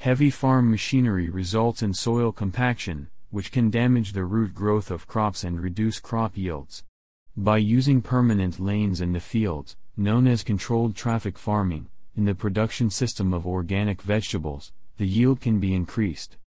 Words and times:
Heavy 0.00 0.30
farm 0.30 0.70
machinery 0.70 1.28
results 1.28 1.82
in 1.82 1.92
soil 1.92 2.32
compaction, 2.32 3.08
which 3.28 3.52
can 3.52 3.68
damage 3.68 4.14
the 4.14 4.24
root 4.24 4.54
growth 4.54 4.90
of 4.90 5.06
crops 5.06 5.44
and 5.44 5.60
reduce 5.60 6.00
crop 6.00 6.38
yields. 6.38 6.84
By 7.36 7.58
using 7.58 8.00
permanent 8.00 8.58
lanes 8.58 9.02
in 9.02 9.12
the 9.12 9.20
fields, 9.20 9.76
known 9.98 10.26
as 10.26 10.42
controlled 10.42 10.96
traffic 10.96 11.36
farming, 11.36 11.88
in 12.16 12.24
the 12.24 12.34
production 12.34 12.88
system 12.88 13.34
of 13.34 13.46
organic 13.46 14.00
vegetables, 14.00 14.72
the 14.96 15.06
yield 15.06 15.42
can 15.42 15.60
be 15.60 15.74
increased. 15.74 16.38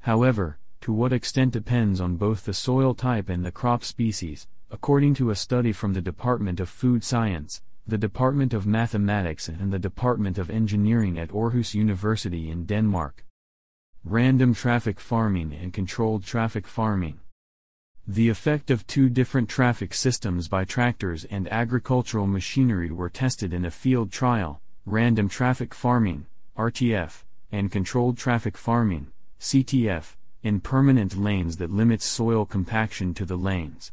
However, 0.00 0.58
to 0.82 0.92
what 0.92 1.14
extent 1.14 1.54
depends 1.54 2.02
on 2.02 2.16
both 2.16 2.44
the 2.44 2.52
soil 2.52 2.92
type 2.92 3.30
and 3.30 3.42
the 3.42 3.50
crop 3.50 3.84
species, 3.84 4.46
according 4.70 5.14
to 5.14 5.30
a 5.30 5.34
study 5.34 5.72
from 5.72 5.94
the 5.94 6.02
Department 6.02 6.60
of 6.60 6.68
Food 6.68 7.02
Science, 7.02 7.62
the 7.88 7.96
Department 7.96 8.52
of 8.52 8.66
Mathematics 8.66 9.48
and 9.48 9.72
the 9.72 9.78
Department 9.78 10.36
of 10.36 10.50
Engineering 10.50 11.18
at 11.18 11.30
Aarhus 11.30 11.72
University 11.72 12.50
in 12.50 12.66
Denmark. 12.66 13.24
Random 14.04 14.52
traffic 14.52 15.00
farming 15.00 15.54
and 15.54 15.72
controlled 15.72 16.22
traffic 16.22 16.66
farming. 16.66 17.20
The 18.06 18.28
effect 18.28 18.70
of 18.70 18.86
two 18.86 19.08
different 19.08 19.48
traffic 19.48 19.94
systems 19.94 20.48
by 20.48 20.66
tractors 20.66 21.24
and 21.30 21.50
agricultural 21.50 22.26
machinery 22.26 22.90
were 22.90 23.08
tested 23.08 23.54
in 23.54 23.64
a 23.64 23.70
field 23.70 24.12
trial, 24.12 24.60
random 24.84 25.30
traffic 25.30 25.72
farming, 25.72 26.26
RTF, 26.58 27.24
and 27.50 27.72
controlled 27.72 28.18
traffic 28.18 28.58
farming, 28.58 29.06
CTF, 29.40 30.14
in 30.42 30.60
permanent 30.60 31.16
lanes 31.16 31.56
that 31.56 31.70
limits 31.70 32.04
soil 32.04 32.44
compaction 32.44 33.14
to 33.14 33.24
the 33.24 33.38
lanes. 33.38 33.92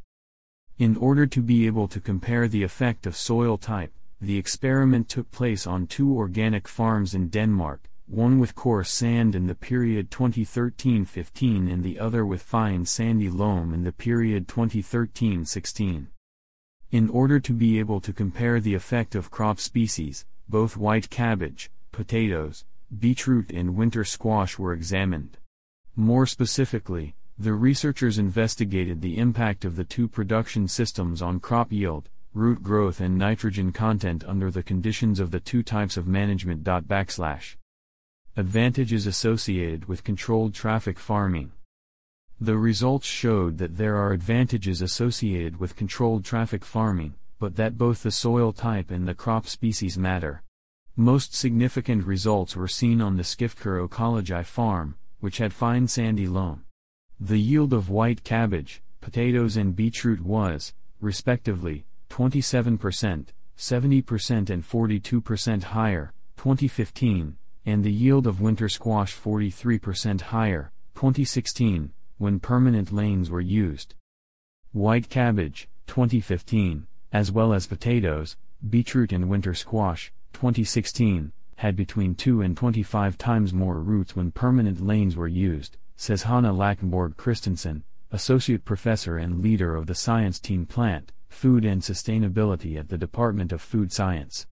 In 0.78 0.98
order 0.98 1.26
to 1.26 1.42
be 1.42 1.68
able 1.68 1.88
to 1.88 2.02
compare 2.02 2.50
the 2.50 2.64
effect 2.64 3.08
of 3.08 3.16
soil 3.16 3.58
type, 3.58 3.94
the 4.20 4.38
experiment 4.38 5.08
took 5.08 5.32
place 5.32 5.66
on 5.66 5.88
two 5.88 6.14
organic 6.14 6.68
farms 6.68 7.16
in 7.16 7.30
Denmark, 7.30 7.90
one 8.08 8.40
with 8.40 8.56
coarse 8.56 8.92
sand 8.92 9.36
in 9.36 9.48
the 9.48 9.56
period 9.56 10.12
2013-15 10.12 11.72
and 11.72 11.82
the 11.82 11.98
other 11.98 12.26
with 12.26 12.42
fine 12.42 12.86
sandy 12.86 13.30
loam 13.30 13.74
in 13.74 13.86
the 13.86 13.94
period 13.94 14.50
2013-16. 14.50 16.08
In 16.92 17.10
order 17.10 17.40
to 17.40 17.54
be 17.54 17.80
able 17.80 18.02
to 18.02 18.12
compare 18.12 18.60
the 18.60 18.74
effect 18.74 19.16
of 19.16 19.32
crop 19.32 19.62
species, 19.62 20.26
both 20.50 20.76
white 20.76 21.10
cabbage, 21.10 21.72
potatoes, 21.94 22.66
beetroot 23.00 23.50
and 23.50 23.78
winter 23.78 24.04
squash 24.04 24.60
were 24.60 24.74
examined. 24.74 25.38
More 25.96 26.26
specifically, 26.26 27.16
the 27.38 27.54
researchers 27.54 28.18
investigated 28.18 29.02
the 29.02 29.18
impact 29.18 29.66
of 29.66 29.76
the 29.76 29.84
two 29.84 30.08
production 30.08 30.70
systems 30.70 31.22
on 31.22 31.42
crop 31.42 31.70
yield, 31.70 32.08
root 32.34 32.64
growth 32.64 33.02
and 33.02 33.18
nitrogen 33.18 33.74
content 33.74 34.24
under 34.26 34.50
the 34.50 34.64
conditions 34.64 35.20
of 35.20 35.32
the 35.32 35.40
two 35.42 35.62
types 35.62 35.98
of 35.98 36.08
management. 36.08 36.64
Backslash. 36.64 37.56
Advantages 38.38 39.06
associated 39.06 39.86
with 39.86 40.06
controlled 40.06 40.54
traffic 40.54 40.98
farming. 40.98 41.52
The 42.40 42.58
results 42.58 43.06
showed 43.06 43.58
that 43.58 43.78
there 43.78 43.98
are 43.98 44.12
advantages 44.12 44.82
associated 44.82 45.60
with 45.60 45.76
controlled 45.76 46.24
traffic 46.24 46.64
farming, 46.64 47.16
but 47.40 47.56
that 47.58 47.78
both 47.78 48.04
the 48.04 48.12
soil 48.12 48.54
type 48.54 48.92
and 48.92 49.08
the 49.08 49.16
crop 49.16 49.48
species 49.48 49.98
matter. 49.98 50.42
Most 50.98 51.34
significant 51.34 52.06
results 52.06 52.56
were 52.56 52.70
seen 52.70 53.02
on 53.02 53.18
the 53.18 53.24
Skifter 53.24 53.86
Ecologi 53.86 54.44
farm, 54.46 54.96
which 55.20 55.40
had 55.40 55.54
fine 55.54 55.88
sandy 55.88 56.28
loam. 56.28 56.65
The 57.20 57.40
yield 57.40 57.72
of 57.72 57.90
white 57.90 58.26
cabbage, 58.26 58.82
potatoes 59.00 59.56
and 59.56 59.74
beetroot 59.74 60.20
was, 60.20 60.74
respectively, 61.00 61.86
27%, 62.10 63.28
70% 63.58 64.50
and 64.50 64.64
42% 64.64 65.64
higher, 65.64 66.12
2015, 66.36 67.38
and 67.66 67.84
the 67.84 67.92
yield 67.92 68.28
of 68.28 68.42
winter 68.42 68.68
squash 68.68 69.16
43% 69.16 70.22
higher, 70.22 70.74
2016, 70.96 71.94
when 72.18 72.42
permanent 72.42 72.92
lanes 72.92 73.30
were 73.30 73.40
used. 73.40 73.96
White 74.74 75.10
cabbage, 75.10 75.70
2015, 75.88 76.86
as 77.14 77.32
well 77.32 77.54
as 77.54 77.66
potatoes, 77.66 78.36
beetroot 78.70 79.14
and 79.14 79.30
winter 79.30 79.54
squash, 79.54 80.12
2016, 80.34 81.32
had 81.56 81.78
between 81.78 82.14
2 82.14 82.42
and 82.42 82.58
25 82.58 83.18
times 83.18 83.54
more 83.54 83.80
roots 83.80 84.18
when 84.18 84.32
permanent 84.32 84.86
lanes 84.86 85.16
were 85.16 85.30
used, 85.30 85.78
says 85.96 86.24
Hanna 86.24 86.54
Lakkenborg 86.54 87.16
Kristensen, 87.16 87.84
Associate 88.12 88.64
Professor 88.64 89.18
and 89.18 89.42
leader 89.42 89.76
of 89.76 89.88
the 89.88 89.96
science 89.96 90.40
team 90.40 90.66
Plant, 90.66 91.12
Food 91.30 91.66
and 91.66 91.82
Sustainability 91.82 92.78
at 92.78 92.90
the 92.90 92.98
Department 92.98 93.52
of 93.52 93.62
Food 93.62 93.92
Science. 93.92 94.48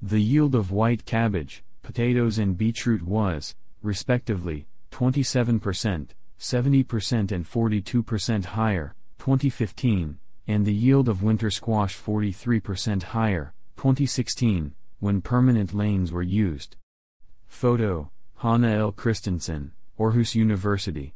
The 0.00 0.20
yield 0.20 0.54
of 0.54 0.70
white 0.70 1.04
cabbage, 1.04 1.62
potatoes 1.82 2.38
and 2.38 2.58
beetroot 2.58 3.02
was, 3.02 3.54
respectively, 3.82 4.66
27%, 4.90 6.08
70% 6.38 7.32
and 7.32 7.48
42% 7.48 8.44
higher, 8.44 8.94
2015, 9.18 10.18
and 10.48 10.66
the 10.66 10.74
yield 10.74 11.08
of 11.08 11.22
winter 11.22 11.50
squash 11.50 11.96
43% 11.96 13.02
higher, 13.04 13.54
2016, 13.76 14.74
when 14.98 15.20
permanent 15.20 15.72
lanes 15.72 16.12
were 16.12 16.22
used. 16.22 16.76
Photo, 17.46 18.10
Hanna 18.38 18.76
L. 18.76 18.92
Kristensen, 18.92 19.70
Aarhus 19.98 20.34
University. 20.34 21.14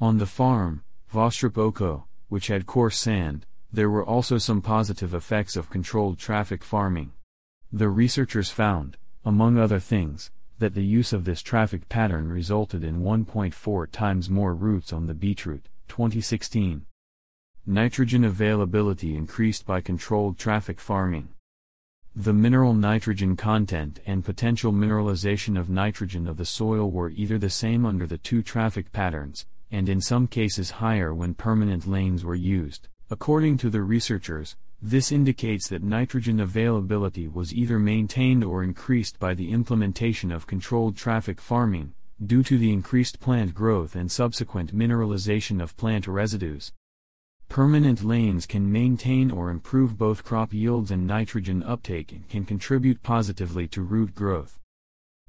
On 0.00 0.18
the 0.18 0.26
farm, 0.26 0.82
Vostrup 1.12 1.58
Oko, 1.58 2.06
which 2.28 2.46
had 2.46 2.66
coarse 2.66 2.98
sand, 2.98 3.46
there 3.72 3.90
were 3.90 4.04
also 4.04 4.38
some 4.38 4.62
positive 4.62 5.14
effects 5.14 5.56
of 5.56 5.70
controlled 5.70 6.18
traffic 6.18 6.64
farming. 6.64 7.12
The 7.72 7.88
researchers 7.88 8.50
found, 8.50 8.96
among 9.24 9.58
other 9.58 9.78
things, 9.78 10.30
that 10.58 10.74
the 10.74 10.84
use 10.84 11.12
of 11.12 11.24
this 11.24 11.42
traffic 11.42 11.88
pattern 11.88 12.30
resulted 12.30 12.82
in 12.82 13.02
1.4 13.02 13.90
times 13.90 14.28
more 14.28 14.54
roots 14.54 14.92
on 14.92 15.06
the 15.06 15.14
beetroot, 15.14 15.68
2016. 15.88 16.86
Nitrogen 17.66 18.24
availability 18.24 19.14
increased 19.14 19.66
by 19.66 19.80
controlled 19.80 20.38
traffic 20.38 20.80
farming. 20.80 21.28
The 22.16 22.32
mineral 22.32 22.74
nitrogen 22.74 23.36
content 23.36 24.00
and 24.04 24.24
potential 24.24 24.72
mineralization 24.72 25.56
of 25.56 25.70
nitrogen 25.70 26.26
of 26.26 26.38
the 26.38 26.44
soil 26.44 26.90
were 26.90 27.10
either 27.10 27.38
the 27.38 27.48
same 27.48 27.86
under 27.86 28.04
the 28.04 28.18
two 28.18 28.42
traffic 28.42 28.90
patterns, 28.92 29.46
and 29.70 29.88
in 29.88 30.00
some 30.00 30.26
cases 30.26 30.72
higher 30.72 31.14
when 31.14 31.34
permanent 31.34 31.86
lanes 31.86 32.24
were 32.24 32.34
used. 32.34 32.88
According 33.10 33.58
to 33.58 33.70
the 33.70 33.82
researchers, 33.82 34.56
this 34.82 35.12
indicates 35.12 35.68
that 35.68 35.84
nitrogen 35.84 36.40
availability 36.40 37.28
was 37.28 37.54
either 37.54 37.78
maintained 37.78 38.42
or 38.42 38.64
increased 38.64 39.20
by 39.20 39.34
the 39.34 39.52
implementation 39.52 40.32
of 40.32 40.48
controlled 40.48 40.96
traffic 40.96 41.40
farming, 41.40 41.94
due 42.26 42.42
to 42.42 42.58
the 42.58 42.72
increased 42.72 43.20
plant 43.20 43.54
growth 43.54 43.94
and 43.94 44.10
subsequent 44.10 44.74
mineralization 44.74 45.62
of 45.62 45.76
plant 45.76 46.08
residues. 46.08 46.72
Permanent 47.50 48.04
lanes 48.04 48.46
can 48.46 48.70
maintain 48.70 49.28
or 49.32 49.50
improve 49.50 49.98
both 49.98 50.22
crop 50.22 50.52
yields 50.54 50.92
and 50.92 51.04
nitrogen 51.04 51.64
uptake 51.64 52.12
and 52.12 52.28
can 52.28 52.44
contribute 52.44 53.02
positively 53.02 53.66
to 53.66 53.82
root 53.82 54.14
growth. 54.14 54.60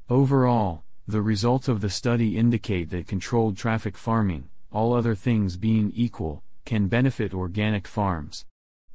Overall, 0.07 0.83
the 1.07 1.23
results 1.23 1.67
of 1.67 1.81
the 1.81 1.89
study 1.89 2.37
indicate 2.37 2.91
that 2.91 3.07
controlled 3.07 3.57
traffic 3.57 3.97
farming, 3.97 4.49
all 4.71 4.93
other 4.93 5.15
things 5.15 5.57
being 5.57 5.91
equal, 5.95 6.43
can 6.63 6.87
benefit 6.87 7.33
organic 7.33 7.87
farms. 7.87 8.45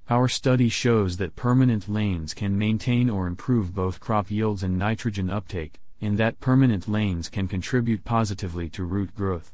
Our 0.09 0.29
study 0.29 0.69
shows 0.69 1.17
that 1.17 1.35
permanent 1.35 1.89
lanes 1.89 2.33
can 2.33 2.57
maintain 2.57 3.11
or 3.11 3.27
improve 3.27 3.75
both 3.75 3.99
crop 3.99 4.31
yields 4.31 4.63
and 4.63 4.79
nitrogen 4.79 5.31
uptake, 5.31 5.81
and 6.01 6.17
that 6.19 6.39
permanent 6.39 6.87
lanes 6.87 7.29
can 7.29 7.49
contribute 7.49 8.05
positively 8.05 8.69
to 8.71 8.85
root 8.85 9.17
growth. 9.17 9.53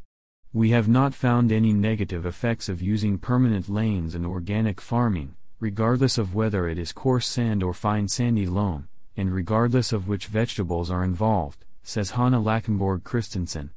We 0.54 0.68
have 0.70 0.86
not 0.86 1.14
found 1.14 1.50
any 1.50 1.72
negative 1.72 2.26
effects 2.26 2.68
of 2.68 2.82
using 2.82 3.16
permanent 3.16 3.70
lanes 3.70 4.14
in 4.14 4.26
organic 4.26 4.82
farming, 4.82 5.34
regardless 5.60 6.18
of 6.18 6.34
whether 6.34 6.68
it 6.68 6.78
is 6.78 6.92
coarse 6.92 7.26
sand 7.26 7.62
or 7.62 7.72
fine 7.72 8.06
sandy 8.06 8.44
loam, 8.44 8.88
and 9.16 9.32
regardless 9.32 9.94
of 9.94 10.08
which 10.08 10.26
vegetables 10.26 10.90
are 10.90 11.04
involved, 11.04 11.64
says 11.82 12.10
Hanna 12.10 12.38
Lakkenborg 12.38 13.02
Kristensen. 13.02 13.70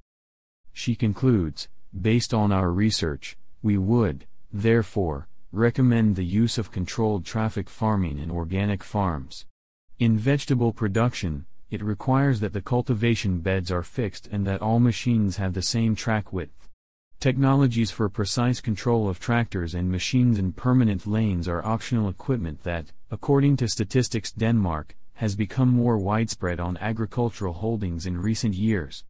She 0.73 0.95
concludes, 0.95 1.69
based 1.97 2.33
on 2.33 2.51
our 2.51 2.69
research, 2.69 3.37
we 3.63 3.77
would, 3.77 4.25
therefore, 4.51 5.29
recommend 5.53 6.17
the 6.17 6.25
use 6.25 6.57
of 6.57 6.73
controlled 6.73 7.23
traffic 7.23 7.69
farming 7.69 8.19
in 8.19 8.29
organic 8.29 8.83
farms. 8.83 9.45
In 9.97 10.17
vegetable 10.17 10.73
production, 10.73 11.45
it 11.75 11.83
requires 11.83 12.39
that 12.39 12.53
the 12.53 12.61
cultivation 12.61 13.39
beds 13.41 13.69
are 13.69 13.83
fixed 13.83 14.29
and 14.31 14.47
that 14.47 14.61
all 14.61 14.79
machines 14.79 15.35
have 15.35 15.53
the 15.53 15.61
same 15.61 15.93
track 15.93 16.31
width. 16.31 16.69
Technologies 17.19 17.91
for 17.91 18.07
precise 18.07 18.61
control 18.61 19.09
of 19.09 19.19
tractors 19.19 19.75
and 19.75 19.91
machines 19.91 20.39
in 20.39 20.53
permanent 20.53 21.05
lanes 21.05 21.49
are 21.49 21.65
optional 21.65 22.07
equipment 22.07 22.63
that, 22.63 22.93
according 23.11 23.57
to 23.57 23.67
Statistics 23.67 24.31
Denmark, 24.31 24.95
has 25.15 25.35
become 25.35 25.67
more 25.67 25.97
widespread 25.97 26.61
on 26.61 26.77
agricultural 26.77 27.53
holdings 27.53 28.05
in 28.05 28.21
recent 28.21 28.53
years. 28.53 29.03